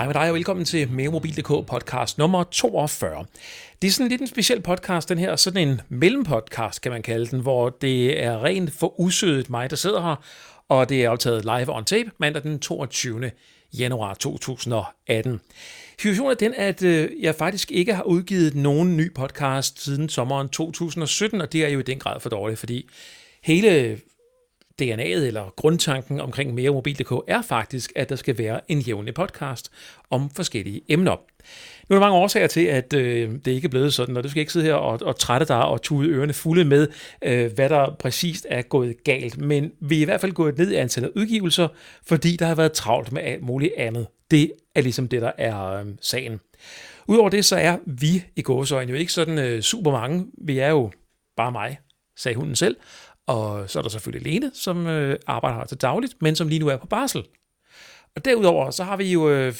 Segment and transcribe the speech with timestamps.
[0.00, 3.24] Hej med dig og velkommen til MereMobil.dk podcast nummer 42.
[3.82, 7.26] Det er sådan lidt en speciel podcast, den her, sådan en mellempodcast kan man kalde
[7.26, 10.24] den, hvor det er rent for usødet mig, der sidder her,
[10.68, 13.30] og det er optaget live on tape mandag den 22.
[13.78, 15.40] januar 2018.
[15.98, 20.48] Situationen er den, at øh, jeg faktisk ikke har udgivet nogen ny podcast siden sommeren
[20.48, 22.88] 2017, og det er jo i den grad for dårligt, fordi
[23.42, 24.00] hele
[24.82, 29.70] DNA'et eller grundtanken omkring mere mobil.dk er faktisk, at der skal være en jævnlig podcast
[30.10, 31.16] om forskellige emner.
[31.88, 34.28] Nu er der mange årsager til, at øh, det ikke er blevet sådan, og du
[34.28, 36.88] skal ikke sidde her og, og trætte dig og tude ørerne fulde med,
[37.22, 39.38] øh, hvad der præcist er gået galt.
[39.38, 41.68] Men vi er i hvert fald gået ned i antallet af udgivelser,
[42.06, 44.06] fordi der har været travlt med alt muligt andet.
[44.30, 46.40] Det er ligesom det, der er øh, sagen.
[47.08, 50.26] Udover det, så er vi i gåsøjne jo ikke sådan øh, super mange.
[50.44, 50.90] Vi er jo
[51.36, 51.78] bare mig,
[52.16, 52.76] sagde hunden selv.
[53.30, 56.58] Og så er der selvfølgelig Lene, som øh, arbejder her til dagligt, men som lige
[56.58, 57.24] nu er på barsel.
[58.16, 59.54] Og derudover, så har vi jo øh,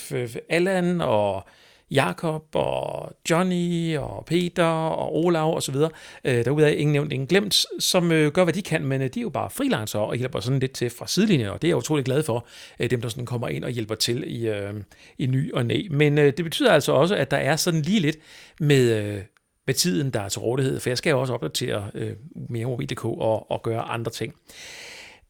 [0.48, 1.48] Allan og
[1.90, 5.90] Jakob og Johnny og Peter og Olav og så videre.
[6.24, 9.08] Øh, derude er ingen nævnt, ingen glemt, som øh, gør, hvad de kan, men øh,
[9.14, 11.70] de er jo bare freelancer og hjælper sådan lidt til fra sidelinjen, og det er
[11.70, 12.46] jeg utrolig glad for,
[12.80, 14.74] øh, dem der sådan kommer ind og hjælper til i, øh,
[15.18, 15.82] i ny og næ.
[15.90, 18.16] Men øh, det betyder altså også, at der er sådan lige lidt
[18.60, 19.22] med, øh,
[19.70, 22.12] med tiden, der er til rådighed, for jeg skal jo også opdatere øh,
[22.48, 24.34] mere mobil.dk og, og gøre andre ting.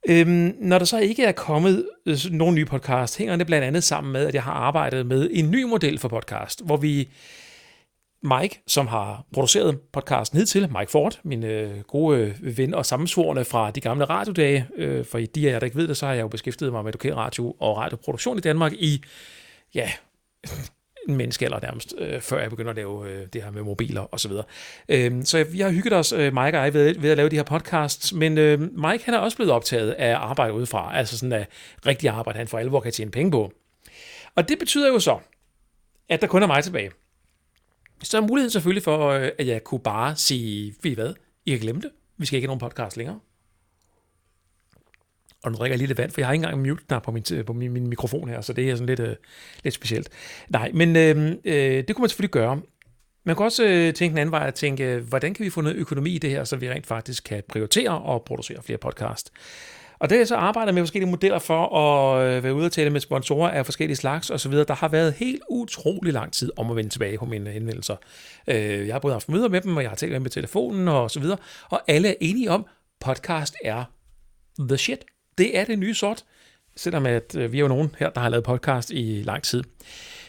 [0.08, 3.84] Øhm, når der så ikke er kommet øh, nogen nye podcast, hænger det blandt andet
[3.84, 7.08] sammen med, at jeg har arbejdet med en ny model for podcast, hvor vi
[8.22, 13.44] Mike, som har produceret podcasten hidtil, Mike Ford, min øh, gode øh, ven og sammensvorene
[13.44, 16.12] fra de gamle radiodage, øh, for de af jer, der ikke ved det, så har
[16.14, 19.02] jeg jo beskæftiget mig med lokalradio og radioproduktion i Danmark i,
[19.74, 19.90] ja,
[21.08, 24.20] en menneskealder nærmest, øh, før jeg begynder at lave øh, det her med mobiler og
[24.20, 24.44] så videre.
[24.88, 27.36] Øh, så vi har hygget os, øh, Mike og jeg, ved, ved at lave de
[27.36, 31.32] her podcasts, men øh, Mike han er også blevet optaget af arbejde udefra, altså sådan
[31.32, 31.46] af
[31.86, 33.52] rigtig arbejde, han for alvor kan tjene penge på.
[34.34, 35.18] Og det betyder jo så,
[36.08, 36.90] at der kun er mig tilbage.
[38.02, 41.14] Så er muligheden selvfølgelig for, øh, at jeg kunne bare sige, ved I hvad,
[41.46, 43.20] I har glemt det, vi skal ikke have nogen podcast længere.
[45.44, 47.24] Og nu drikker jeg lige lidt vand, for jeg har ikke engang mute-knap på, min,
[47.46, 49.16] på min, min mikrofon her, så det er sådan lidt, øh,
[49.64, 50.08] lidt specielt.
[50.48, 52.60] Nej, men øh, øh, det kunne man selvfølgelig gøre.
[53.24, 55.76] Man kan også øh, tænke en anden vej at tænke, hvordan kan vi få noget
[55.76, 59.32] økonomi i det her, så vi rent faktisk kan prioritere og producere flere podcast.
[59.98, 62.90] Og det er så arbejder med forskellige modeller for at øh, være ude og tale
[62.90, 64.52] med sponsorer af forskellige slags osv.
[64.52, 67.96] Der har været helt utrolig lang tid om at vende tilbage på mine henvendelser.
[68.46, 70.30] Øh, jeg har både haft møder med dem, og jeg har talt med dem på
[70.30, 71.38] telefonen og så videre.
[71.70, 72.66] Og alle er enige om,
[73.00, 73.84] podcast er
[74.58, 75.04] the shit.
[75.40, 76.24] Det er det nye sort,
[76.76, 79.62] selvom at øh, vi er jo nogen her, der har lavet podcast i lang tid.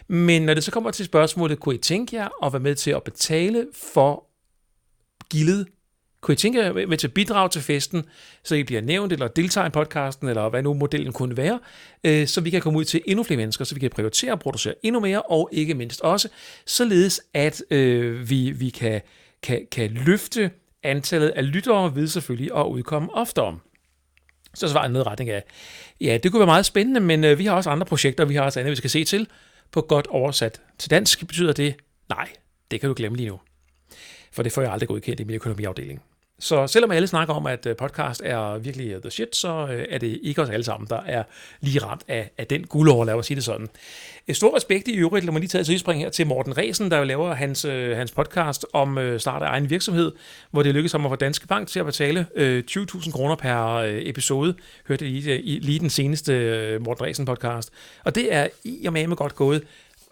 [0.07, 2.91] Men når det så kommer til spørgsmålet, kunne I tænke jer at være med til
[2.91, 4.25] at betale for
[5.29, 5.67] gildet?
[6.21, 8.03] Kunne I tænke jer med til at bidrage til festen,
[8.43, 11.59] så I bliver nævnt eller deltager i podcasten, eller hvad nu modellen kunne være,
[12.03, 14.39] øh, så vi kan komme ud til endnu flere mennesker, så vi kan prioritere og
[14.39, 16.29] producere endnu mere, og ikke mindst også,
[16.65, 19.01] således at øh, vi, vi kan,
[19.43, 20.51] kan, kan løfte
[20.83, 23.59] antallet af lyttere ved selvfølgelig at udkomme oftere.
[24.53, 25.43] Så svarer en noget retning af,
[26.01, 28.43] ja, det kunne være meget spændende, men øh, vi har også andre projekter, vi har
[28.43, 29.27] også andet, vi skal se til.
[29.71, 31.75] På godt oversat til dansk betyder det,
[32.09, 32.29] nej,
[32.71, 33.39] det kan du glemme lige nu.
[34.31, 36.01] For det får jeg aldrig godkendt i min økonomiafdeling.
[36.41, 39.85] Så selvom alle snakker om, at øh, podcast er virkelig øh, the shit, så øh,
[39.89, 41.23] er det ikke os alle sammen, der er
[41.59, 43.67] lige ramt af, af den guldår, lad os sige det sådan.
[44.27, 46.91] Et stor respekt i øvrigt, lad mig lige tage et spring her til Morten Resen,
[46.91, 47.61] der jo laver hans,
[47.95, 50.11] hans podcast om start af egen virksomhed,
[50.51, 54.55] hvor det lykkedes ham at få Danske Bank til at betale 20.000 kroner per episode.
[54.87, 57.71] Hørte lige, lige den seneste Morten Resen podcast.
[58.03, 59.63] Og det er i og med godt gået.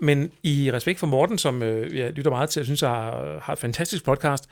[0.02, 3.54] Men i respekt for Morten, som jeg lytter meget til, jeg synes, jeg har, har
[3.54, 4.50] et fantastisk podcast,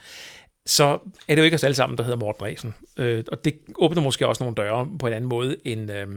[0.67, 2.75] så er det jo ikke os alle sammen, der hedder Morten Resen.
[2.97, 6.07] Øh, og det åbner måske også nogle døre på en anden måde, end, øh,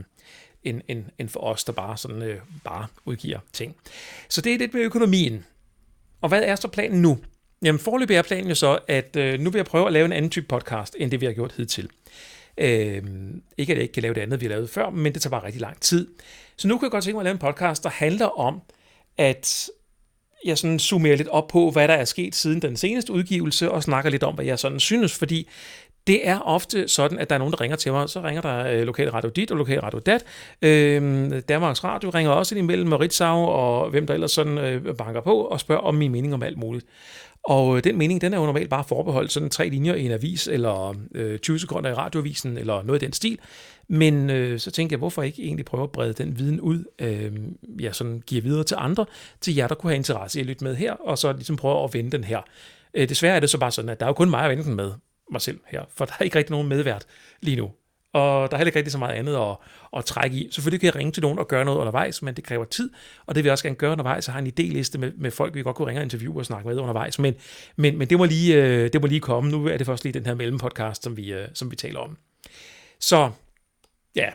[0.65, 3.77] end, end, end for os, der bare, sådan, øh, bare udgiver ting.
[4.29, 5.45] Så det er lidt med økonomien.
[6.21, 7.19] Og hvad er så planen nu?
[7.63, 10.13] Jamen forløbig er planen jo så, at øh, nu vil jeg prøve at lave en
[10.13, 11.89] anden type podcast, end det vi har gjort hidtil.
[12.59, 13.03] Øh,
[13.59, 15.31] ikke at jeg ikke kan lave det andet, vi har lavet før, men det tager
[15.31, 16.09] bare rigtig lang tid.
[16.57, 18.61] Så nu kan jeg godt tænke mig at lave en podcast, der handler om,
[19.19, 19.71] at
[20.45, 23.83] jeg sådan summerer lidt op på, hvad der er sket siden den seneste udgivelse, og
[23.83, 25.49] snakker lidt om, hvad jeg sådan synes, fordi
[26.07, 28.09] det er ofte sådan, at der er nogen, der ringer til mig.
[28.09, 30.25] Så ringer der øh, Lokal Radio Dit og Lokal Radio Dat.
[30.63, 35.21] Øh, Danmarks Radio ringer også ind imellem, Ritzau og hvem der ellers sådan øh, banker
[35.21, 36.87] på og spørger om min mening om alt muligt.
[37.45, 40.13] Og øh, den mening, den er jo normalt bare forbeholdt sådan tre linjer i en
[40.13, 43.39] avis, eller øh, 20 sekunder i radioavisen, eller noget i den stil.
[43.89, 47.33] Men øh, så tænker jeg, hvorfor ikke egentlig prøve at brede den viden ud, øh,
[47.81, 49.07] jeg sådan giver videre til andre,
[49.41, 51.85] til jer, der kunne have interesse i at lytte med her, og så ligesom prøve
[51.85, 52.41] at vende den her.
[52.95, 54.65] Øh, desværre er det så bare sådan, at der er jo kun mig at vende
[54.65, 54.93] den med,
[55.33, 57.07] mig selv her, for der er ikke rigtig nogen medvært
[57.41, 57.71] lige nu.
[58.13, 59.57] og der er heller ikke rigtig så meget andet at,
[59.97, 60.49] at trække i.
[60.51, 62.91] Selvfølgelig kan jeg ringe til nogen og gøre noget undervejs, men det kræver tid,
[63.27, 64.29] og det vil jeg også gerne gøre undervejs.
[64.29, 66.69] Jeg har en idéliste med, med folk, vi godt kunne ringe og interviewe og snakke
[66.69, 67.35] med undervejs, men,
[67.77, 69.51] men, men det, må lige, øh, det må lige komme.
[69.51, 72.17] Nu er det først lige den her mellempodcast, som vi, øh, som vi taler om.
[73.01, 73.31] Så
[74.17, 74.29] ja,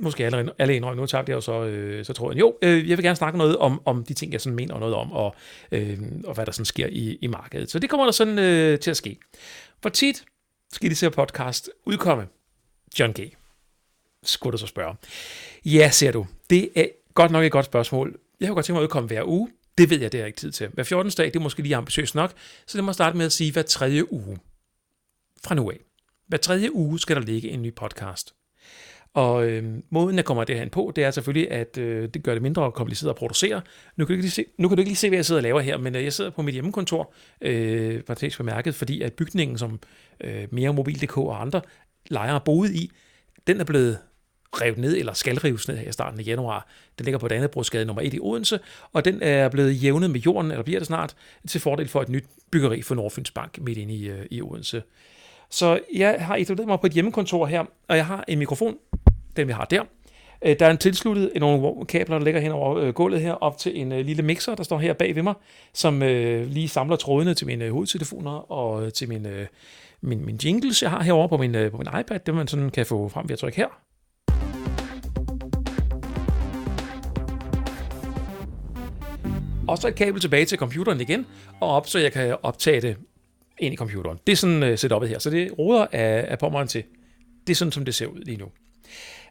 [0.00, 2.88] måske alle, alle indrømme, nu tabte jeg jo så, øh, så tror jeg, jo, øh,
[2.88, 5.34] jeg vil gerne snakke noget om, om de ting, jeg sådan mener noget om, og,
[5.72, 7.70] øh, og hvad der sådan sker i, i markedet.
[7.70, 9.18] Så det kommer der sådan øh, til at ske.
[9.80, 10.24] Hvor tit
[10.72, 12.28] skal de se podcast udkomme?
[12.98, 13.36] John G.
[14.22, 14.96] Skulle du så spørge.
[15.64, 16.26] Ja, ser du.
[16.50, 18.18] Det er godt nok et godt spørgsmål.
[18.40, 19.50] Jeg har godt tænkt mig at udkomme hver uge.
[19.78, 20.68] Det ved jeg, det er ikke tid til.
[20.68, 21.12] Hver 14.
[21.12, 22.32] dag, det er måske lige ambitiøst nok,
[22.66, 24.38] så det må starte med at sige hver tredje uge.
[25.44, 25.80] Fra nu af.
[26.26, 28.34] Hver tredje uge skal der ligge en ny podcast.
[29.14, 32.42] Og øh, måden, jeg kommer derhen på, det er selvfølgelig, at øh, det gør det
[32.42, 33.60] mindre kompliceret at producere.
[33.96, 35.38] Nu kan, du ikke lige se, nu kan du ikke lige se, hvad jeg sidder
[35.38, 39.12] og laver her, men øh, jeg sidder på mit hjemmekontor, øh, faktisk bemærket, fordi at
[39.12, 39.80] bygningen, som
[40.20, 41.60] øh, Mere Mobil.dk og andre
[42.10, 42.90] lejere boede i,
[43.46, 43.98] den er blevet
[44.52, 46.68] revet ned, eller skal rives ned her i starten af januar.
[46.98, 48.60] Den ligger på Dannebrogsgade nummer 1 i Odense,
[48.92, 51.16] og den er blevet jævnet med jorden, eller bliver det snart,
[51.48, 54.82] til fordel for et nyt byggeri for Nordfyns Bank midt inde i, øh, i Odense.
[55.50, 58.76] Så jeg har etableret mig på et hjemmekontor her, og jeg har en mikrofon,
[59.36, 59.82] den vi har der.
[60.42, 63.58] Øh, der er en tilsluttet nogle kabler, der ligger hen over øh, gulvet her, op
[63.58, 65.34] til en øh, lille mixer, der står her bag ved mig,
[65.74, 69.26] som lige samler trådene til mine hovedtelefoner og til min,
[70.00, 72.86] min, min jingles, jeg har herovre på min, på min iPad, det man sådan kan
[72.86, 73.68] få frem ved at trykke her.
[79.68, 81.26] Og så et kabel tilbage til computeren igen,
[81.60, 82.96] og op, så jeg kan optage det
[83.60, 84.18] ind i computeren.
[84.26, 86.82] Det er sådan uh, setupet her, så det roder af, af pommeren til.
[87.46, 88.46] Det er sådan, som det ser ud lige nu.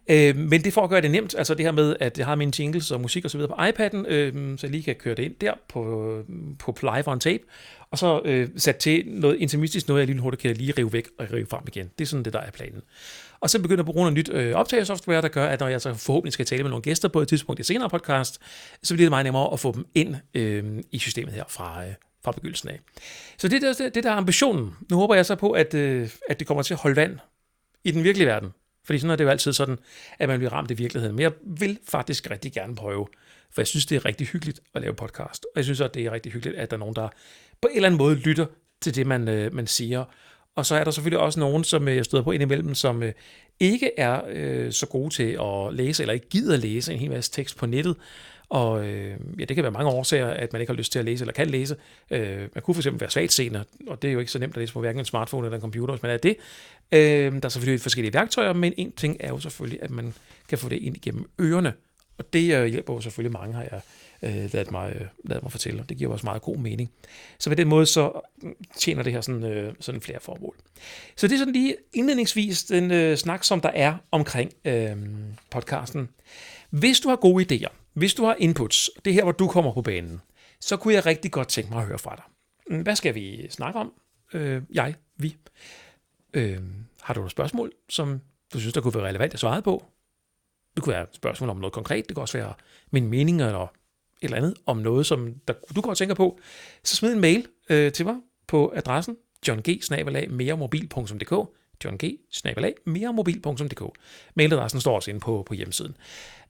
[0.09, 2.35] Øh, men det for at gøre det nemt, altså det her med, at jeg har
[2.35, 5.15] mine jingles og musik og så videre på iPad'en, øh, så jeg lige kan køre
[5.15, 6.23] det ind der på,
[6.59, 7.43] på live on tape,
[7.91, 11.07] og så øh, sat til noget intimistisk, noget jeg lige hurtigt kan lige rive væk
[11.19, 11.89] og rive frem igen.
[11.99, 12.81] Det er sådan det, der er planen.
[13.39, 15.81] Og så begynder jeg at bruge noget nyt øh, optagesoftware, der gør, at når jeg
[15.81, 18.39] så forhåbentlig skal tale med nogle gæster på et tidspunkt i senere podcast,
[18.83, 21.93] så bliver det meget nemmere at få dem ind øh, i systemet her fra, øh,
[22.23, 22.79] fra begyndelsen af.
[23.37, 24.73] Så det er det, det, der er ambitionen.
[24.89, 27.19] Nu håber jeg så på, at, øh, at det kommer til at holde vand
[27.83, 28.49] i den virkelige verden.
[28.85, 29.79] Fordi sådan er det jo altid sådan,
[30.19, 31.15] at man bliver ramt i virkeligheden.
[31.15, 33.07] Men jeg vil faktisk rigtig gerne prøve,
[33.51, 35.45] for jeg synes, det er rigtig hyggeligt at lave podcast.
[35.45, 37.09] Og jeg synes også, det er rigtig hyggeligt, at der er nogen, der
[37.61, 38.45] på en eller anden måde lytter
[38.81, 40.05] til det, man, øh, man siger.
[40.55, 43.13] Og så er der selvfølgelig også nogen, som øh, jeg støder på indimellem, som øh,
[43.59, 47.09] ikke er øh, så gode til at læse, eller ikke gider at læse en hel
[47.09, 47.95] masse tekst på nettet.
[48.49, 51.05] Og øh, ja, det kan være mange årsager, at man ikke har lyst til at
[51.05, 51.75] læse eller kan læse.
[52.11, 54.59] Øh, man kunne fx være svagt senere, og det er jo ikke så nemt at
[54.59, 56.35] læse på hverken en smartphone eller en computer, hvis man er det.
[56.91, 60.13] Øh, der er selvfølgelig forskellige værktøjer, men en ting er jo selvfølgelig, at man
[60.47, 61.73] kan få det ind igennem ørerne.
[62.17, 63.81] Og det øh, hjælper jo selvfølgelig mange, har jeg
[64.21, 65.85] øh, ladet, mig, øh, ladet mig fortælle.
[65.89, 66.91] Det giver også meget god mening.
[67.39, 70.55] Så på den måde så mm, tjener det her sådan, øh, sådan flere formål.
[71.15, 74.95] Så det er sådan lige indledningsvis den øh, snak, som der er omkring øh,
[75.49, 76.09] podcasten.
[76.69, 79.73] Hvis du har gode idéer, hvis du har inputs, det er her, hvor du kommer
[79.73, 80.21] på banen,
[80.59, 82.23] så kunne jeg rigtig godt tænke mig at høre fra dig.
[82.69, 83.93] Mm, hvad skal vi snakke om?
[84.33, 85.35] Øh, jeg, vi.
[86.33, 86.59] Øh,
[87.01, 88.21] har du nogle spørgsmål, som
[88.53, 89.85] du synes, der kunne være relevant at svare på?
[90.75, 92.07] Det kunne være et spørgsmål om noget konkret.
[92.07, 92.53] Det kunne også være
[92.91, 93.69] min mening eller et
[94.21, 96.39] eller andet om noget, som der, du godt tænker på.
[96.83, 98.15] Så smid en mail øh, til mig
[98.47, 99.65] på adressen johng
[102.85, 103.93] meremobil.dk John G.
[104.35, 105.95] Mailadressen står også inde på, på hjemmesiden.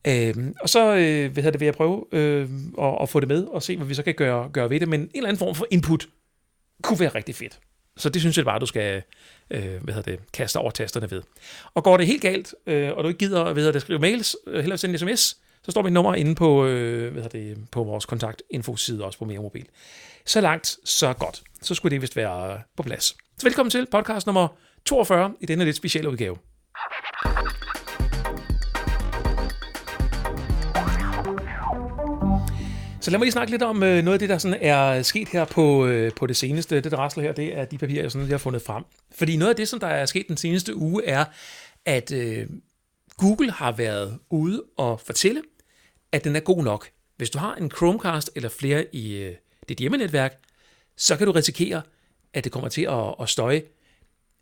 [0.07, 2.49] Øhm, og så øh, hvad det, vil jeg prøve øh,
[2.81, 4.87] at, at få det med og se, hvad vi så kan gøre, gøre ved det.
[4.87, 6.07] Men en eller anden form for input
[6.83, 7.59] kunne være rigtig fedt.
[7.97, 9.01] Så det synes jeg bare, du skal
[9.51, 11.21] øh, hvad det, kaste over tasterne ved.
[11.73, 14.59] Og går det helt galt, øh, og du ikke gider hvad det, skrive mails, øh,
[14.59, 19.05] hellere sende sms, så står mit nummer inde på, øh, hvad det, på vores kontaktinfoside,
[19.05, 19.65] også på Mere Mobil.
[20.25, 21.43] Så langt, så godt.
[21.61, 23.05] Så skulle det vist være på plads.
[23.37, 24.47] Så velkommen til podcast nummer
[24.85, 26.37] 42 i denne lidt specielle udgave.
[33.01, 35.29] Så lad mig lige snakke lidt om øh, noget af det, der sådan er sket
[35.29, 36.81] her på, øh, på det seneste.
[36.81, 38.83] Det, der rasler her, det er de papirer, jeg, sådan, jeg har fundet frem.
[39.11, 41.25] Fordi noget af det, som der er sket den seneste uge, er,
[41.85, 42.47] at øh,
[43.17, 45.41] Google har været ude og fortælle,
[46.11, 46.89] at den er god nok.
[47.17, 49.35] Hvis du har en Chromecast eller flere i øh,
[49.69, 50.39] dit hjemmenetværk,
[50.97, 51.81] så kan du risikere,
[52.33, 53.61] at det kommer til at, at støje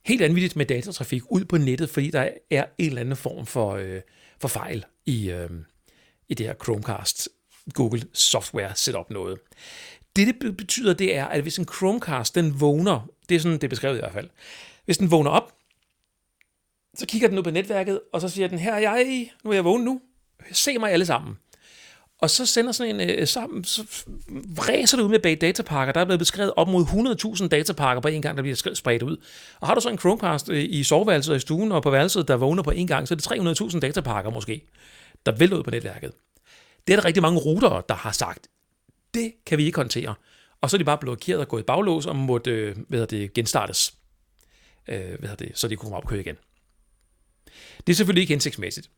[0.07, 3.75] helt anvittigt med datatrafik ud på nettet, fordi der er en eller anden form for,
[3.75, 4.01] øh,
[4.41, 5.49] for fejl i, øh,
[6.29, 7.29] i det her Chromecast
[7.73, 9.39] Google Software Setup noget.
[10.15, 13.63] Det, det betyder, det er, at hvis en Chromecast, den vågner, det er sådan, det
[13.63, 14.29] er beskrevet i hvert fald,
[14.85, 15.53] hvis den vågner op,
[16.95, 19.53] så kigger den ud på netværket, og så siger den, her er jeg, nu er
[19.53, 20.01] jeg vågen nu,
[20.51, 21.37] se mig alle sammen
[22.19, 23.83] og så sender sådan en, øh, så, så
[24.57, 25.93] ræser det ud med bag datapakker.
[25.93, 26.85] Der er blevet beskrevet op mod
[27.41, 29.17] 100.000 datapakker på en gang, der bliver spredt ud.
[29.59, 32.27] Og har du så en Chromecast øh, i soveværelset og i stuen og på værelset,
[32.27, 34.61] der vågner på en gang, så er det 300.000 datapakker måske,
[35.25, 36.11] der vælter ud på netværket.
[36.87, 38.47] Det er der rigtig mange routere, der har sagt,
[39.13, 40.15] det kan vi ikke håndtere.
[40.61, 43.33] Og så er de bare blokeret og gået i baglås og måtte øh, hvad det,
[43.33, 43.93] genstartes,
[44.87, 46.35] øh, hvad det, så de kunne komme op og køre igen.
[47.87, 48.89] Det er selvfølgelig ikke hensigtsmæssigt.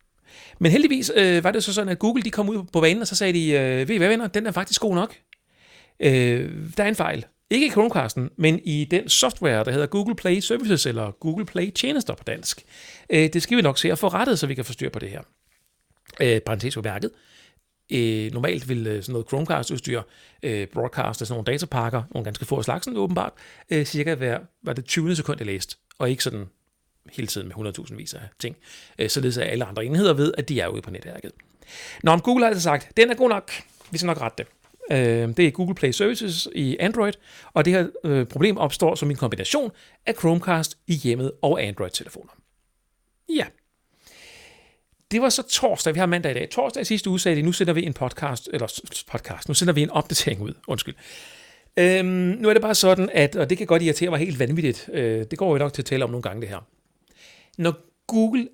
[0.60, 3.08] Men heldigvis øh, var det så sådan, at Google de kom ud på banen, og
[3.08, 5.16] så sagde de, øh, ved I hvad venner, den er faktisk god nok.
[6.00, 7.26] Øh, der er en fejl.
[7.50, 11.72] Ikke i Chromecasten, men i den software, der hedder Google Play Services, eller Google Play
[11.72, 12.66] Tjenester på dansk.
[13.10, 15.00] Øh, det skal vi nok se at få rettet, så vi kan få styr på
[15.00, 15.22] det her.
[16.22, 17.12] Øh, parentes på værket.
[17.92, 20.02] Øh, normalt vil øh, sådan noget Chromecast-udstyr,
[20.44, 23.34] øh, broadcast sådan nogle datapakker, nogle ganske få af slagsen åbenbart,
[23.70, 26.46] øh, cirka hver, var det 20 sekund, jeg læste, og ikke sådan
[27.14, 28.56] hele tiden med 100.000 vis af ting,
[29.00, 31.32] øh, således at alle andre enheder ved, at de er ude på netværket.
[32.04, 33.52] Nå, om Google har altså sagt, den er god nok,
[33.92, 34.48] vi skal nok rette det.
[34.92, 37.14] Øh, det er Google Play Services i Android,
[37.54, 39.72] og det her øh, problem opstår som en kombination
[40.06, 42.32] af Chromecast i hjemmet og Android-telefoner.
[43.30, 43.46] Ja.
[45.12, 46.50] Det var så torsdag, vi har mandag i dag.
[46.50, 49.74] Torsdag i sidste uge sagde de, nu sender vi en podcast, eller podcast, nu sender
[49.74, 50.96] vi en opdatering ud, undskyld.
[51.78, 54.90] Øhm, nu er det bare sådan, at, og det kan godt irritere mig helt vanvittigt,
[54.94, 56.68] øh, det går jo nok til at tale om nogle gange det her.
[57.60, 57.74] Når
[58.08, 58.48] Google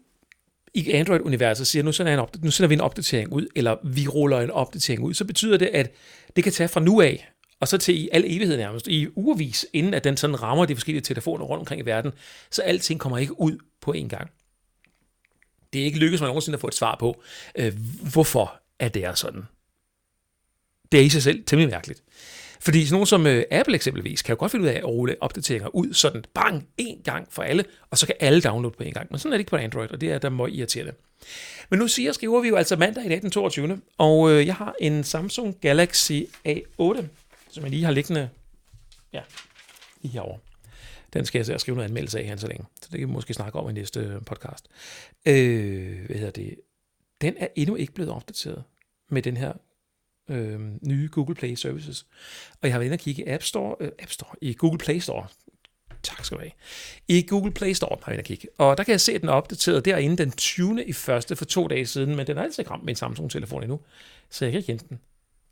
[0.74, 4.42] i Android-universet siger, nu sender, en nu sender vi en opdatering ud, eller vi ruller
[4.42, 5.92] en opdatering ud, så betyder det, at
[6.36, 9.66] det kan tage fra nu af, og så til i al evighed nærmest, i ugevis,
[9.74, 12.12] inden at den sådan rammer de forskellige telefoner rundt omkring i verden,
[12.52, 14.32] så alting kommer ikke ud på én gang.
[15.74, 17.22] Det er ikke lykkedes mig nogensinde at få et svar på,
[17.56, 17.74] øh,
[18.12, 19.44] hvorfor er det er sådan.
[20.92, 22.04] Det er i sig selv temmelig mærkeligt.
[22.66, 25.16] Fordi sådan nogen som øh, Apple eksempelvis kan jo godt finde ud af at rulle
[25.22, 28.94] opdateringer ud sådan bang, en gang for alle, og så kan alle downloade på en
[28.94, 29.08] gang.
[29.12, 30.94] Men sådan er det ikke på Android, og det er der må irritere det.
[31.70, 33.82] Men nu siger skriver vi jo altså mandag i dag den 22.
[33.98, 37.04] Og øh, jeg har en Samsung Galaxy A8,
[37.50, 38.30] som jeg lige har liggende
[39.14, 39.22] ja,
[40.02, 40.40] lige herovre.
[41.14, 42.66] Den skal jeg skrive noget anmeldelse af her så længe.
[42.82, 44.68] Så det kan vi måske snakke om i næste øh, podcast.
[45.26, 46.56] Øh, hvad hedder det?
[47.22, 48.64] Den er endnu ikke blevet opdateret
[49.10, 49.54] med den her
[50.30, 52.06] øh, nye Google Play Services.
[52.52, 54.78] Og jeg har været inde og kigge i App Store, øh, App Store, i Google
[54.78, 55.28] Play Store.
[56.04, 56.52] Tak skal du have.
[57.08, 58.48] I Google Play Store har jeg inde og kigge.
[58.58, 60.86] Og der kan jeg se, at den er opdateret derinde den 20.
[60.86, 63.64] i første for to dage siden, men den er altså ikke ramt med en Samsung-telefon
[63.64, 63.80] endnu.
[64.30, 65.00] Så jeg kan ikke hente den.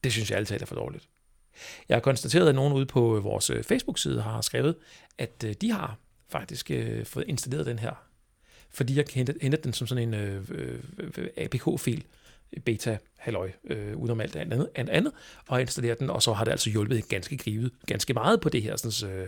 [0.04, 1.10] Det synes jeg altid er for dårligt.
[1.90, 4.76] Jeg har konstateret, at nogen ude på øh, vores øh, Facebook-side har skrevet,
[5.18, 5.98] at øh, de har
[6.30, 7.94] faktisk øh, fået installeret den her,
[8.70, 12.04] fordi jeg kan hente, hente den som sådan en øh, øh, APK-fil,
[12.66, 15.14] beta halløj øh, udenom alt andet, andet, andet,
[15.48, 18.62] og installere den, og så har det altså hjulpet ganske grivet, ganske meget på det
[18.62, 19.28] her, sådan, øh,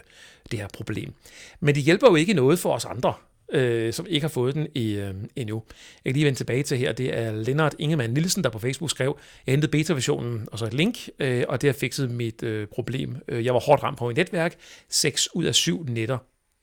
[0.51, 1.13] det her problem.
[1.59, 3.13] Men det hjælper jo ikke noget for os andre,
[3.51, 5.63] øh, som ikke har fået den i, øh, endnu.
[6.05, 8.91] Jeg kan lige vende tilbage til her, det er Lennart Ingemann Nielsen, der på Facebook
[8.91, 9.17] skrev,
[9.47, 13.17] jeg hentede beta-versionen og så et link, øh, og det har fikset mit øh, problem.
[13.27, 14.55] Øh, jeg var hårdt ramt på mit netværk,
[14.89, 16.17] 6 ud af 7 netter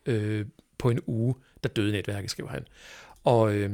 [0.06, 0.46] øh,
[0.78, 2.66] på en uge, der døde netværket, skriver han.
[3.24, 3.70] Og, øh,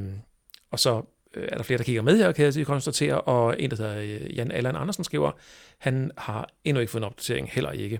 [0.70, 1.02] og så
[1.34, 3.98] Øh, er der flere, der kigger med her, kan jeg konstatere, og en, der hedder
[3.98, 5.32] øh, Jan Allan Andersen skriver,
[5.78, 7.98] han har endnu ikke fået en opdatering, heller ikke.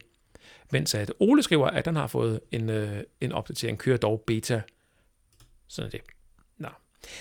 [0.73, 4.63] Mens at Ole skriver, at han har fået en, øh, en opdatering, kører dog beta.
[5.69, 6.01] Sådan er det.
[6.59, 6.69] Nå.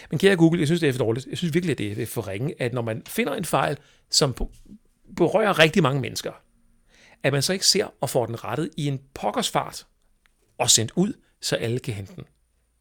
[0.10, 1.28] Men kære Google, jeg synes, det er for dårligt.
[1.28, 3.78] Jeg synes virkelig, at det er for ringe, at når man finder en fejl,
[4.10, 4.36] som
[5.16, 6.32] berører rigtig mange mennesker,
[7.24, 9.88] at man så ikke ser og får den rettet i en pokkersfart
[10.58, 12.24] og sendt ud, så alle kan hente den.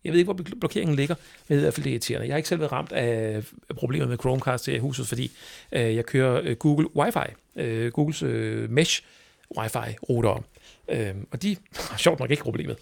[0.07, 2.27] Jeg ved ikke, hvor blokeringen ligger, men det er i hvert fald det irriterende.
[2.27, 3.43] Jeg har ikke selv været ramt af
[3.77, 5.31] problemer med Chromecast i huset, fordi
[5.73, 9.03] øh, jeg kører øh, Google Wi-Fi, øh, Googles øh, Mesh
[9.59, 10.45] Wi-Fi router.
[10.89, 11.57] Øh, og de
[11.91, 12.77] har sjovt nok ikke problemet.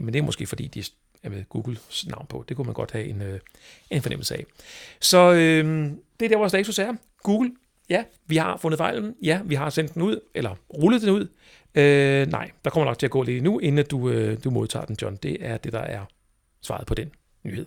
[0.00, 0.84] Men det er måske fordi, de
[1.22, 2.44] er med Googles navn på.
[2.48, 3.40] Det kunne man godt have en, øh,
[3.90, 4.44] en fornemmelse af.
[5.00, 6.94] Så øh, det er der, vores status er.
[7.22, 7.52] Google,
[7.88, 9.14] ja, vi har fundet fejlen.
[9.22, 11.28] Ja, vi har sendt den ud, eller rullet den ud.
[11.74, 14.84] Øh, nej, der kommer nok til at gå lidt nu, inden du, øh, du modtager
[14.84, 15.16] den, John.
[15.16, 16.04] Det er det, der er
[16.62, 17.10] svaret på den
[17.44, 17.66] nyhed.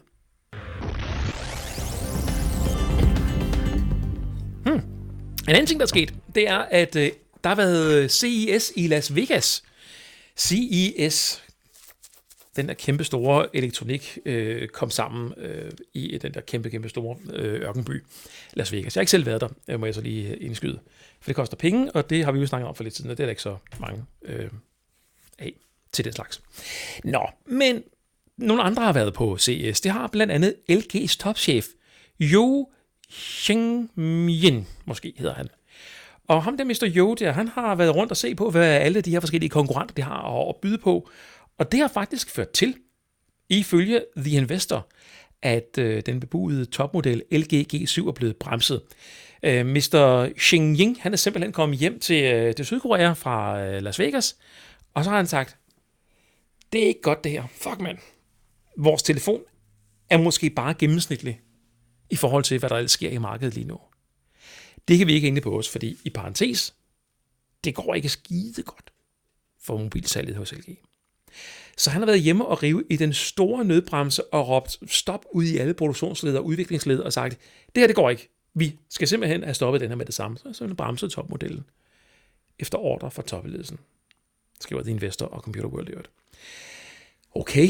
[4.65, 4.81] Hmm.
[5.47, 7.12] En anden ting, der er sket, det er, at øh,
[7.43, 9.63] der har været øh, CES i Las Vegas.
[10.38, 11.43] CES,
[12.55, 17.17] den der kæmpe store elektronik, øh, kom sammen øh, i den der kæmpe, kæmpe store
[17.33, 18.03] øh, ørkenby,
[18.53, 18.95] Las Vegas.
[18.95, 20.79] Jeg har ikke selv været der, øh, må jeg så lige øh, indskyde.
[21.21, 23.17] For det koster penge, og det har vi jo snakket om for lidt siden, og
[23.17, 24.50] det er der ikke så mange øh,
[25.39, 25.53] af
[25.91, 26.41] til den slags.
[27.03, 27.83] Nå, men
[28.43, 29.81] nogle andre har været på CES.
[29.81, 31.65] Det har blandt andet LG's topchef,
[32.19, 32.69] Jo
[33.12, 35.47] Xingmin, måske hedder han.
[36.27, 36.85] Og ham der, Mr.
[36.95, 39.95] Jo der, han har været rundt og se på, hvad alle de her forskellige konkurrenter,
[39.95, 41.09] de har at byde på.
[41.57, 42.75] Og det har faktisk ført til,
[43.50, 44.88] ifølge The Investor,
[45.41, 48.81] at øh, den bebudede topmodel LG G7 er blevet bremset.
[49.43, 50.29] Øh, Mr.
[50.39, 54.38] Xing Ying, han er simpelthen kommet hjem til, øh, til Sydkorea fra øh, Las Vegas,
[54.93, 55.57] og så har han sagt,
[56.73, 57.43] det er ikke godt det her.
[57.62, 57.97] Fuck, mand.
[58.77, 59.42] Vores telefon
[60.10, 61.42] er måske bare gennemsnitlig
[62.10, 63.80] i forhold til, hvad der ellers sker i markedet lige nu.
[64.88, 66.74] Det kan vi ikke ende på os, fordi i parentes,
[67.63, 68.94] det går ikke skide godt
[69.62, 70.77] for mobilsalget hos LG.
[71.77, 75.44] Så han har været hjemme og rive i den store nødbremse og råbt stop ud
[75.44, 77.38] i alle produktionsled og udviklingsled og sagt,
[77.75, 78.30] det her det går ikke.
[78.53, 80.38] Vi skal simpelthen have stoppet den her med det samme.
[80.38, 81.63] Så han bremset topmodellen
[82.60, 83.80] efter ordre fra toppeledelsen,
[84.62, 86.10] skriver The Investor og Computer World i øvrigt.
[87.36, 87.68] Okay,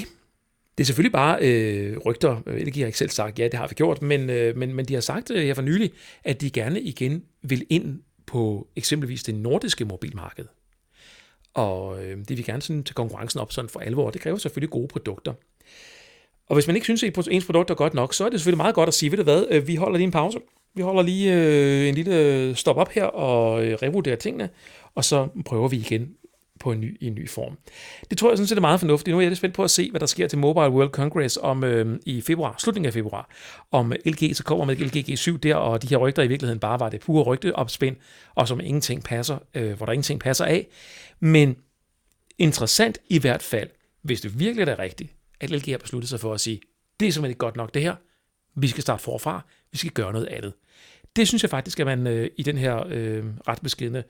[0.77, 2.41] det er selvfølgelig bare øh, rygter.
[2.47, 4.93] LG har ikke selv sagt, ja, det har vi gjort, men, øh, men, men de
[4.93, 5.91] har sagt øh, her for nylig,
[6.23, 10.45] at de gerne igen vil ind på eksempelvis det nordiske mobilmarked.
[11.53, 14.09] Og øh, det vil gerne sådan til konkurrencen op sådan for alvor.
[14.09, 15.33] Det kræver selvfølgelig gode produkter.
[16.47, 18.57] Og hvis man ikke synes, at ens produkt er godt nok, så er det selvfølgelig
[18.57, 20.39] meget godt at sige, ved du hvad, øh, vi holder lige en pause.
[20.75, 24.49] Vi holder lige øh, en lille øh, stop op her og øh, revurderer tingene,
[24.95, 26.15] og så prøver vi igen
[26.63, 27.57] på en ny, i en ny form.
[28.09, 29.13] Det tror jeg sådan set er meget fornuftigt.
[29.13, 31.39] Nu er jeg lidt spændt på at se, hvad der sker til Mobile World Congress
[31.41, 33.29] om øh, i februar, slutningen af februar,
[33.71, 36.79] om LG så kommer med LG G7 der, og de her rygter i virkeligheden bare
[36.79, 37.95] var det pure rygteopspind,
[38.35, 40.67] og som ingenting passer, øh, hvor der ingenting passer af.
[41.19, 41.55] Men
[42.37, 43.69] interessant i hvert fald,
[44.01, 46.61] hvis det virkelig er rigtigt, at LG har besluttet sig for at sige,
[46.99, 47.95] det er simpelthen ikke godt nok det her,
[48.55, 49.41] vi skal starte forfra,
[49.71, 50.53] vi skal gøre noget andet.
[51.15, 54.03] Det synes jeg faktisk, at man øh, i den her øh, ret beskidende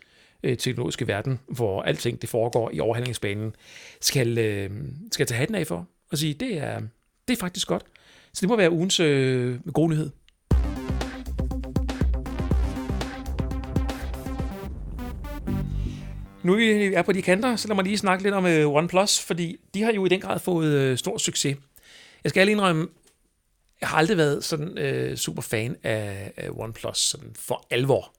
[0.43, 3.55] øh, teknologiske verden, hvor alting det foregår i overhandlingsbanen,
[4.01, 4.69] skal, øh,
[5.11, 6.81] skal tage hatten af for og sige, det er,
[7.27, 7.83] det er faktisk godt.
[8.33, 10.09] Så det må være ugens øh, gode nyhed.
[16.43, 19.19] Nu vi er på de kanter, så lad mig lige snakke lidt om øh, OnePlus,
[19.19, 21.57] fordi de har jo i den grad fået øh, stor succes.
[22.23, 22.87] Jeg skal lige indrømme,
[23.81, 28.13] jeg har aldrig været sådan øh, super fan af, af OnePlus sådan for alvor.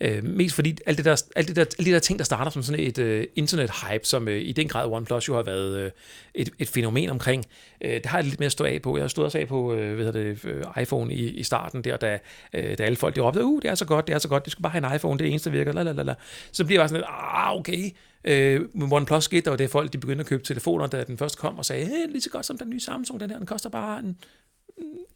[0.00, 2.50] Øh, mest fordi alt det, der, alt, det der, alt det der ting, der starter
[2.50, 5.90] som sådan et øh, internet-hype, som øh, i den grad OnePlus jo har været øh,
[6.34, 7.44] et, et fænomen omkring,
[7.80, 8.96] øh, det har jeg lidt mere at stå af på.
[8.96, 11.96] Jeg har stået også af på øh, hvad det, øh, iPhone i, i starten der,
[11.96, 12.18] da,
[12.52, 14.46] øh, da alle folk de råbte, uh, det er så godt, det er så godt,
[14.46, 16.14] du skal bare have en iPhone, det er det eneste, der virker, lalalala.
[16.52, 17.90] Så bliver jeg bare sådan lidt, ah, okay.
[18.24, 21.18] Øh, med OnePlus skete der var det, folk de begyndte at købe telefoner, da den
[21.18, 23.46] først kom og sagde, hey, lige så godt som den nye Samsung, den her, den
[23.46, 24.18] koster bare en,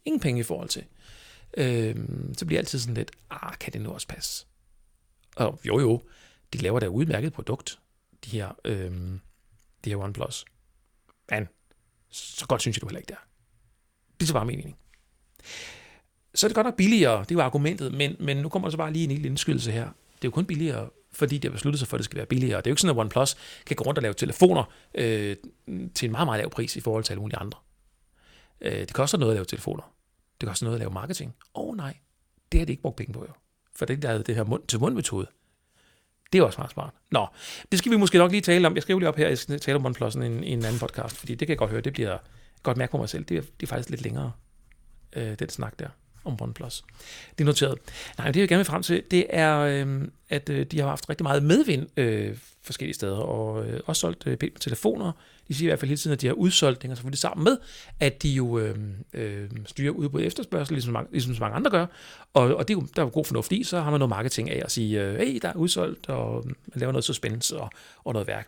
[0.05, 0.83] ingen penge i forhold til.
[1.57, 1.95] Øh,
[2.37, 4.45] så bliver jeg altid sådan lidt, ah, kan det nu også passe?
[5.35, 6.03] Og jo jo,
[6.53, 7.79] de laver da udmærket produkt,
[8.25, 9.21] de her, øhm,
[9.85, 10.45] de her OnePlus.
[11.29, 11.47] Men
[12.09, 13.27] så godt synes jeg du heller ikke, der.
[14.19, 14.77] Det er så bare min mening.
[16.35, 18.77] Så er det godt nok billigere, det var argumentet, men, men nu kommer der så
[18.77, 19.83] bare lige en lille indskydelse her.
[19.85, 22.25] Det er jo kun billigere, fordi de har besluttet sig for, at det skal være
[22.25, 22.57] billigere.
[22.57, 24.63] Det er jo ikke sådan, at OnePlus kan gå rundt og lave telefoner
[24.95, 25.35] øh,
[25.95, 27.59] til en meget, meget lav pris i forhold til alle mulige andre.
[28.61, 29.93] Øh, det koster noget at lave telefoner.
[30.41, 31.35] Det koster noget at lave marketing.
[31.55, 31.97] Åh oh, nej,
[32.51, 33.33] det har de ikke brugt penge på jo
[33.75, 35.27] for det der det her mund-til-mund-metode.
[36.33, 36.93] Det er også meget smart.
[37.11, 37.27] Nå,
[37.71, 38.75] det skal vi måske nok lige tale om.
[38.75, 41.17] Jeg skriver lige op her, jeg skal tale om mundflossen i en, en anden podcast,
[41.17, 42.17] fordi det kan jeg godt høre, det bliver
[42.63, 43.23] godt mærke på mig selv.
[43.23, 44.31] Det er, det er faktisk lidt længere,
[45.15, 45.87] øh, den snak der
[46.23, 46.83] om OnePlus.
[47.37, 47.77] Det er noteret.
[48.17, 51.09] Nej, det jeg gerne vil frem til, det er, øh, at øh, de har haft
[51.09, 55.11] rigtig meget medvind øh, forskellige steder, og øh, også solgt øh, pænt telefoner.
[55.47, 57.43] De siger i hvert fald hele tiden, at de har udsolgt, det hænger selvfølgelig sammen
[57.43, 57.57] med,
[57.99, 58.77] at de jo øh,
[59.13, 61.85] øh, styrer ud på efterspørgsel, ligesom, mange, ligesom så mange andre gør,
[62.33, 64.09] og, og det er jo, der er jo god fornuft i, så har man noget
[64.09, 67.69] marketing af at sige, øh, hey, der er udsolgt, og man laver noget suspense og,
[68.03, 68.47] og noget værk.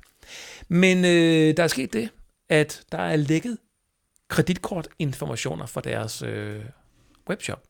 [0.67, 2.09] Men øh, der er sket det,
[2.49, 3.57] at der er lækket
[4.27, 6.61] kreditkortinformationer fra deres øh,
[7.29, 7.63] webshop.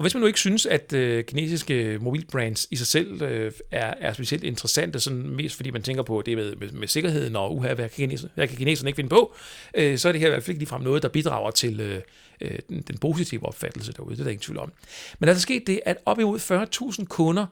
[0.00, 3.94] Og hvis man nu ikke synes, at øh, kinesiske mobilbrands i sig selv øh, er,
[4.00, 7.56] er specielt interessante, sådan mest fordi man tænker på det med, med, med sikkerheden og
[7.56, 9.34] uha, hvad kan, kineserne, hvad kan kineserne ikke finde på,
[9.74, 12.02] øh, så er det her i hvert fald ikke ligefrem noget, der bidrager til øh,
[12.40, 14.14] øh, den, den positive opfattelse derude.
[14.14, 14.72] Det er der ingen tvivl om.
[15.18, 16.38] Men der er sket det, at op imod
[16.98, 17.46] 40.000 kunder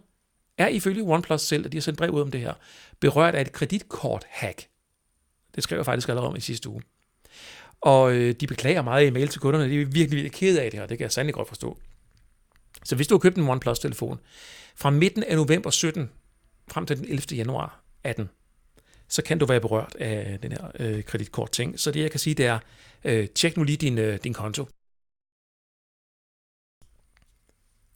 [0.58, 2.52] er ifølge OnePlus selv, at de har sendt brev ud om det her,
[3.00, 4.66] berørt af et kreditkort-hack.
[5.54, 6.82] Det skrev jeg faktisk allerede om i sidste uge.
[7.80, 9.70] Og øh, de beklager meget i mail til kunderne.
[9.70, 10.86] De er virkelig, virkelig ked af det her.
[10.86, 11.78] Det kan jeg sandelig godt forstå.
[12.84, 14.20] Så hvis du har købt en OnePlus-telefon
[14.76, 16.10] fra midten af november 17
[16.68, 17.36] frem til den 11.
[17.36, 18.28] januar 18,
[19.08, 21.80] så kan du være berørt af den her øh, kreditkort-ting.
[21.80, 22.58] Så det, jeg kan sige, det er,
[23.04, 24.68] øh, tjek nu lige din, øh, din konto.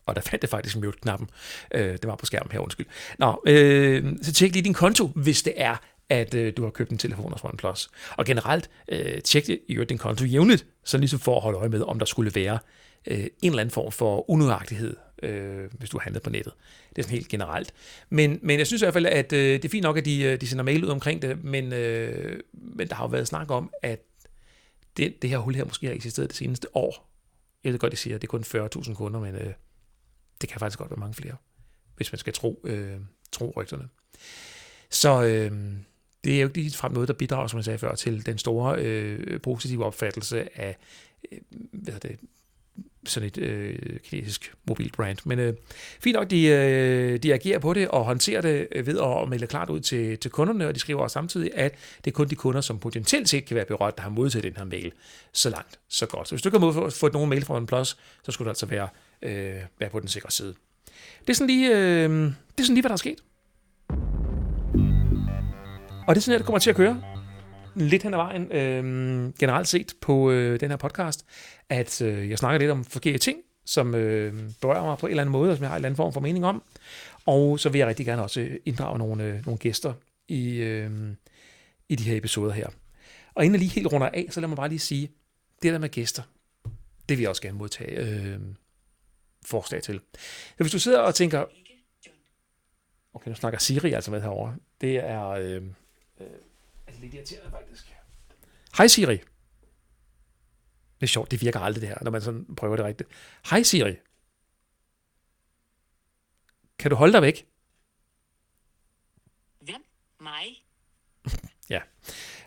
[0.07, 1.31] Og der fandt jeg faktisk mute-knappen.
[1.75, 2.87] Øh, det var på skærmen her, undskyld.
[3.19, 5.77] Nå, øh, så tjek lige din konto, hvis det er,
[6.09, 7.89] at øh, du har købt en telefon hos OnePlus.
[8.17, 11.83] Og generelt, øh, tjek i din konto jævnligt, så ligesom for at holde øje med,
[11.83, 12.59] om der skulle være
[13.07, 16.53] øh, en eller anden form for unøjagtighed, øh, hvis du handler på nettet.
[16.89, 17.75] Det er sådan helt generelt.
[18.11, 20.23] Men, men jeg synes i hvert fald, at øh, det er fint nok, at de,
[20.23, 23.51] øh, de sender mail ud omkring det, men, øh, men der har jo været snak
[23.51, 24.01] om, at
[24.97, 27.09] det, det her hul her måske har eksisteret det seneste år.
[27.65, 28.45] Jeg ved godt, de siger, at det er kun
[28.87, 29.53] 40.000 kunder, men øh,
[30.41, 31.37] Det kan faktisk godt være mange flere,
[31.97, 32.97] hvis man skal tro, øh,
[33.33, 33.89] tro rygterne.
[34.91, 35.53] Så øh,
[36.25, 38.39] det er jo ikke lige frem noget, der bidrager, som jeg sagde før, til den
[38.39, 40.77] store øh, positive opfattelse af
[41.33, 41.39] øh,
[41.73, 42.19] hvad det,
[43.05, 45.19] sådan et øh, kinesisk mobilbrand.
[45.25, 45.55] Men øh,
[46.01, 49.47] fint nok, de, øh, de agerer på det og håndterer det øh, ved at melde
[49.47, 52.35] klart ud til, til kunderne, og de skriver også samtidig, at det er kun de
[52.35, 54.93] kunder, som potentielt set kan være berørt, der har modtaget den her mail.
[55.33, 56.29] Så langt, så godt.
[56.29, 58.89] Så hvis du ikke har fået nogen mail fra OnePlus, så skulle du altså være,
[59.23, 60.55] øh, være på den sikre side.
[61.21, 63.19] Det er sådan lige, øh, det er sådan lige hvad der er sket.
[66.07, 67.03] Og det er sådan, at det kommer til at køre
[67.75, 68.85] lidt hen ad vejen, øh,
[69.39, 71.27] generelt set på øh, den her podcast,
[71.69, 75.23] at øh, jeg snakker lidt om forskellige ting, som øh, berører mig på en eller
[75.23, 76.63] anden måde, og som jeg har en eller anden form for mening om.
[77.27, 79.95] Og så vil jeg rigtig gerne også inddrage nogle, øh, nogle gæster
[80.29, 80.91] i, øh,
[81.89, 82.69] i de her episoder her.
[83.35, 85.11] Og inden jeg lige helt runder af, så lad mig bare lige sige,
[85.63, 86.23] det der med gæster,
[87.09, 88.39] det vil jeg også gerne modtage øh,
[89.45, 90.01] forslag til.
[90.49, 91.45] Så hvis du sidder og tænker,
[93.15, 95.29] okay, nu snakker Siri altså med herovre, det er...
[95.29, 95.63] Øh,
[96.23, 96.39] Øh,
[96.87, 97.95] altså lidt irriterende faktisk.
[98.77, 99.17] Hej Siri.
[99.17, 103.09] Det er sjovt, det virker aldrig det her, når man sådan prøver det rigtigt.
[103.51, 103.97] Hej Siri.
[106.79, 107.47] Kan du holde dig væk?
[109.61, 109.85] Hvem?
[110.21, 110.62] Mig?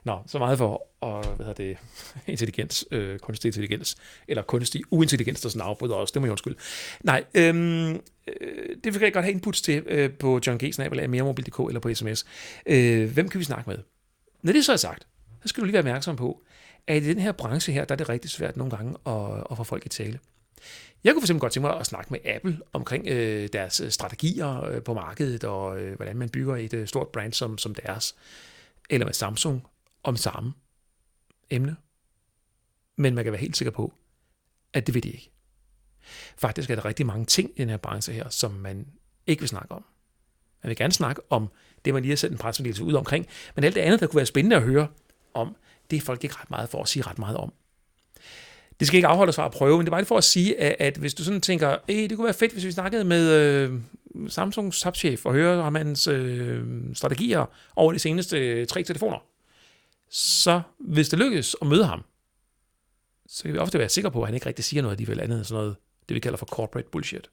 [0.06, 1.78] Nå, så meget for og, hvad hedder det,
[2.34, 3.96] intelligens, øh, kunstig intelligens,
[4.28, 6.58] eller kunstig uintelligens, der sådan afbryder os, det må jeg undskylde.
[7.04, 10.64] Nej, øhm, øh, det vil jeg godt have inputs til øh, på John G.
[10.64, 12.26] eller meremobil.dk eller på sms.
[12.66, 13.78] Øh, hvem kan vi snakke med?
[14.42, 15.08] Når det så er sagt,
[15.42, 16.42] så skal du lige være opmærksom på,
[16.88, 19.58] at i den her branche her, der er det rigtig svært nogle gange at, at
[19.58, 20.20] få folk i tale.
[21.04, 23.92] Jeg kunne for eksempel godt tænke mig at snakke med Apple omkring øh, deres øh,
[23.92, 27.76] strategier øh, på markedet, og øh, hvordan man bygger et øh, stort brand som, som
[27.76, 28.16] deres.
[28.90, 29.64] Eller med Samsung
[30.06, 30.54] om samme
[31.50, 31.76] emne.
[32.96, 33.94] Men man kan være helt sikker på,
[34.74, 35.32] at det vil de ikke.
[36.38, 38.88] Faktisk er der rigtig mange ting i den her branche her, som man
[39.28, 39.86] ikke vil snakke om.
[40.64, 41.48] Man vil gerne snakke om
[41.86, 44.18] det, man lige har sendt en pressemeddelelse ud omkring, men alt det andet, der kunne
[44.18, 44.88] være spændende at høre
[45.34, 45.56] om,
[45.92, 47.54] det er folk ikke ret meget for at sige ret meget om.
[48.80, 50.60] Det skal ikke afholde os fra at prøve, men det er bare for at sige,
[50.62, 53.32] at, at hvis du sådan tænker, hey, det kunne være fedt, hvis vi snakkede med
[53.32, 53.80] øh,
[54.28, 56.64] Samsungs topchef og høre om hans øh,
[56.94, 59.18] strategier over de seneste øh, tre telefoner,
[60.10, 62.04] så hvis det lykkes at møde ham,
[63.28, 65.38] så kan vi ofte være sikre på, at han ikke rigtig siger noget alligevel andet
[65.38, 65.76] end sådan noget,
[66.10, 67.30] det vi kalder for corporate bullshit.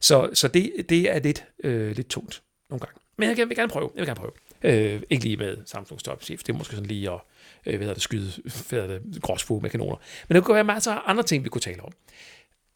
[0.00, 3.00] Så, så det, det er lidt, øh, lidt tungt nogle gange.
[3.16, 3.90] Men jeg, vil gerne prøve.
[3.94, 4.32] Jeg vil gerne prøve.
[4.62, 6.42] Øh, ikke lige med Samsung topchef.
[6.42, 7.20] Det er måske sådan lige at
[7.66, 8.32] øh, hvad det, skyde
[8.68, 9.96] hvad det, gråsfug med kanoner.
[10.28, 11.92] Men der kunne være masser af andre ting, vi kunne tale om.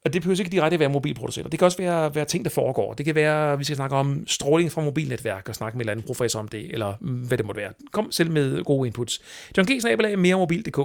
[0.04, 1.50] Og det behøver ikke direkte at være mobilproducenter.
[1.50, 2.94] Det kan også være, være ting, der foregår.
[2.94, 5.88] Det kan være, at vi skal snakke om stråling fra mobilnetværk og snakke med en
[5.88, 7.72] eller anden professor om det, eller mm, hvad det måtte være.
[7.92, 9.20] Kom selv med gode inputs.
[9.56, 9.80] John G.
[9.80, 10.78] Snabelag, meremobil.dk.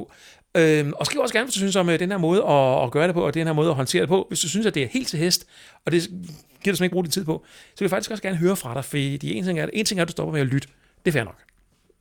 [0.57, 2.91] Øhm, og skriv også gerne, hvis du synes om øh, den her måde at, at
[2.91, 4.25] gøre det på, og den her måde at håndtere det på.
[4.27, 5.47] Hvis du synes, at det er helt til hest,
[5.85, 6.27] og det giver du
[6.63, 8.85] simpelthen ikke bruge din tid på, så vil jeg faktisk også gerne høre fra dig,
[8.85, 10.67] for en ting er, en ting er at du stopper med at lytte.
[11.05, 11.39] Det er fair nok.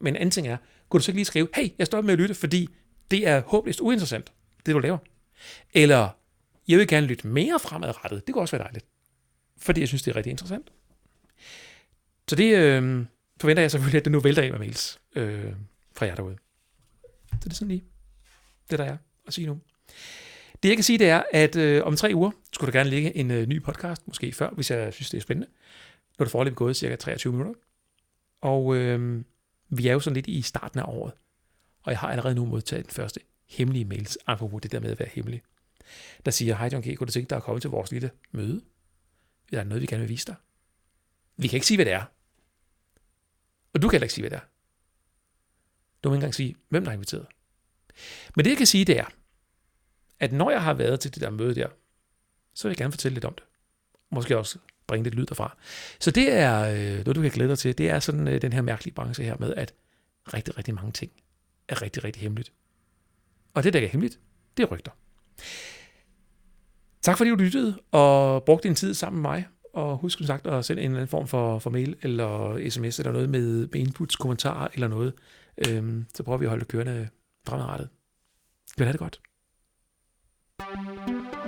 [0.01, 0.57] Men en anden ting er,
[0.89, 2.69] kunne du så ikke lige skrive, hey, jeg stopper med at lytte, fordi
[3.11, 4.33] det er håbløst uinteressant,
[4.67, 4.99] det du laver.
[5.75, 6.09] Eller,
[6.69, 8.27] jeg vil gerne lytte mere fremadrettet.
[8.27, 8.87] Det kunne også være dejligt.
[9.57, 10.73] Fordi jeg synes, det er rigtig interessant.
[12.29, 13.07] Så det øh,
[13.41, 15.53] forventer jeg selvfølgelig, at det nu vælter af med mails øh,
[15.97, 16.37] fra jer derude.
[17.31, 17.85] Så det er sådan lige
[18.71, 18.97] det, der er
[19.27, 19.61] at sige nu.
[20.63, 23.17] Det jeg kan sige, det er, at øh, om tre uger skulle der gerne ligge
[23.17, 25.49] en øh, ny podcast, måske før, hvis jeg synes, det er spændende.
[26.19, 27.55] Nu er det foreløbig gået cirka 23 minutter.
[28.41, 29.25] Og øh,
[29.69, 31.13] vi er jo sådan lidt i starten af året.
[31.83, 34.99] Og jeg har allerede nu modtaget den første hemmelige mails, apropos det der med at
[34.99, 35.43] være hemmelig
[36.25, 38.63] der siger, hej John G., kunne du tænke dig at komme til vores lille møde?
[39.51, 40.35] Der er noget, vi gerne vil vise dig?
[41.37, 42.05] Vi kan ikke sige, hvad det er.
[43.75, 44.49] Og du kan heller ikke sige, hvad det er.
[46.05, 47.27] Du må ikke engang sige, hvem der er inviteret.
[48.37, 49.07] Men det, jeg kan sige, det er,
[50.21, 51.69] at når jeg har været til det der møde der,
[52.55, 53.45] så vil jeg gerne fortælle lidt om det.
[54.11, 55.57] Måske også bringe lidt lyd derfra.
[56.01, 57.79] Så det er øh, noget, du kan glæde dig til.
[57.79, 59.75] Det er sådan øh, den her mærkelige branche her med, at
[60.35, 61.13] rigtig, rigtig mange ting
[61.69, 62.53] er rigtig, rigtig hemmeligt.
[63.55, 64.19] Og det, der ikke er hemmeligt,
[64.57, 64.93] det er rygter.
[67.05, 69.47] Tak fordi du lyttede og brugte din tid sammen med mig.
[69.75, 72.99] Og husk som sagt at sende en eller anden form for, for mail eller sms
[72.99, 75.13] eller noget med, med inputs, kommentarer eller noget.
[75.69, 77.09] Øhm, så prøver vi at holde det kørende
[77.47, 77.89] fremadrettet.
[78.77, 79.21] Kan have det godt.
[80.61, 81.44] thank you